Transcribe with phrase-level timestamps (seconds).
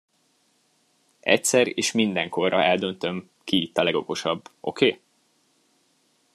[1.19, 4.99] Egyszer és mindenkorra eldöntöm, ki itt a legokosabb, oké?